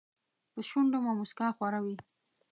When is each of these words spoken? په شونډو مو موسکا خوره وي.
په 0.53 0.59
شونډو 0.69 0.97
مو 1.03 1.11
موسکا 1.19 1.47
خوره 1.55 1.79
وي. 1.85 1.97